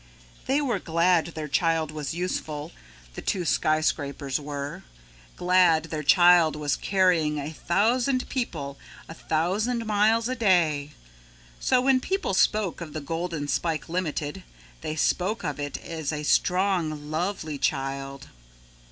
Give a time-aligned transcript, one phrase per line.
[0.47, 2.71] They were glad their child was useful,
[3.13, 4.81] the two skyscrapers were,
[5.35, 10.93] glad their child was carrying a thousand people a thousand miles a day,
[11.59, 14.41] so when people spoke of the Golden Spike Limited,
[14.81, 18.29] they spoke of it as a strong, lovely child.